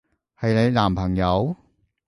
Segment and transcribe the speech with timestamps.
[0.39, 1.55] 係你男朋友？